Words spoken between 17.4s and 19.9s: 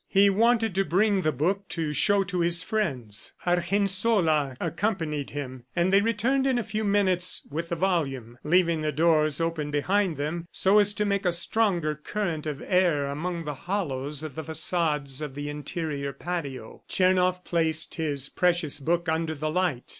placed his precious book under the light.